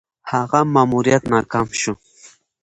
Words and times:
هغه 0.31 0.59
ماموریت 0.75 1.23
ناکام 1.31 1.67
شو. 1.81 1.93